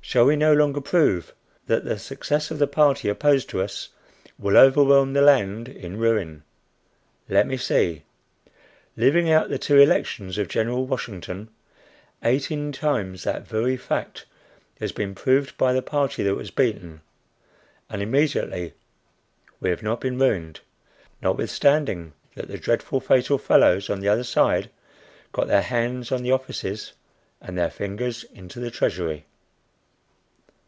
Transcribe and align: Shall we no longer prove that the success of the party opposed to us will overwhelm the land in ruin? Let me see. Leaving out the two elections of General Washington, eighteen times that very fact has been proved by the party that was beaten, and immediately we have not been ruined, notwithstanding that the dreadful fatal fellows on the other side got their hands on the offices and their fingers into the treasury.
Shall 0.00 0.24
we 0.24 0.36
no 0.36 0.54
longer 0.54 0.80
prove 0.80 1.34
that 1.66 1.84
the 1.84 1.98
success 1.98 2.50
of 2.50 2.58
the 2.58 2.66
party 2.66 3.10
opposed 3.10 3.50
to 3.50 3.60
us 3.60 3.90
will 4.38 4.56
overwhelm 4.56 5.12
the 5.12 5.20
land 5.20 5.68
in 5.68 5.98
ruin? 5.98 6.44
Let 7.28 7.46
me 7.46 7.58
see. 7.58 8.04
Leaving 8.96 9.30
out 9.30 9.50
the 9.50 9.58
two 9.58 9.76
elections 9.76 10.38
of 10.38 10.48
General 10.48 10.86
Washington, 10.86 11.50
eighteen 12.22 12.72
times 12.72 13.24
that 13.24 13.46
very 13.46 13.76
fact 13.76 14.24
has 14.80 14.92
been 14.92 15.14
proved 15.14 15.58
by 15.58 15.74
the 15.74 15.82
party 15.82 16.22
that 16.22 16.34
was 16.36 16.50
beaten, 16.50 17.02
and 17.90 18.00
immediately 18.00 18.72
we 19.60 19.68
have 19.68 19.82
not 19.82 20.00
been 20.00 20.18
ruined, 20.18 20.60
notwithstanding 21.20 22.14
that 22.34 22.48
the 22.48 22.56
dreadful 22.56 22.98
fatal 22.98 23.36
fellows 23.36 23.90
on 23.90 24.00
the 24.00 24.08
other 24.08 24.24
side 24.24 24.70
got 25.32 25.48
their 25.48 25.60
hands 25.60 26.10
on 26.10 26.22
the 26.22 26.32
offices 26.32 26.94
and 27.42 27.58
their 27.58 27.68
fingers 27.70 28.24
into 28.32 28.58
the 28.58 28.70
treasury. 28.70 29.26